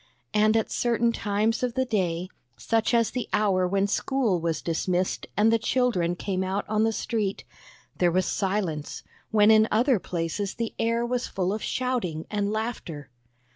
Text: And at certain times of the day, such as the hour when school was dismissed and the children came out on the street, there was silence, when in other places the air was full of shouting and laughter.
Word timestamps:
And 0.33 0.57
at 0.57 0.71
certain 0.71 1.11
times 1.11 1.61
of 1.61 1.75
the 1.75 1.85
day, 1.85 2.27
such 2.57 2.91
as 2.91 3.11
the 3.11 3.29
hour 3.33 3.67
when 3.67 3.85
school 3.85 4.39
was 4.41 4.63
dismissed 4.63 5.27
and 5.37 5.53
the 5.53 5.59
children 5.59 6.15
came 6.15 6.43
out 6.43 6.67
on 6.67 6.83
the 6.83 6.91
street, 6.91 7.43
there 7.97 8.11
was 8.11 8.25
silence, 8.25 9.03
when 9.29 9.51
in 9.51 9.67
other 9.69 9.99
places 9.99 10.55
the 10.55 10.73
air 10.79 11.05
was 11.05 11.27
full 11.27 11.53
of 11.53 11.61
shouting 11.61 12.25
and 12.31 12.49
laughter. 12.51 13.11